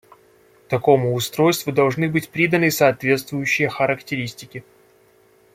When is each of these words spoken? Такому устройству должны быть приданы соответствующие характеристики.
Такому 0.67 1.13
устройству 1.13 1.71
должны 1.71 2.09
быть 2.09 2.29
приданы 2.31 2.71
соответствующие 2.71 3.69
характеристики. 3.69 4.63